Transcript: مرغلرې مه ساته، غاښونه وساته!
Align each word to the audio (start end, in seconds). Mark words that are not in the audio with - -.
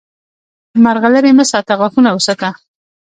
مرغلرې 0.83 1.31
مه 1.37 1.45
ساته، 1.51 1.73
غاښونه 1.79 2.09
وساته! 2.13 2.49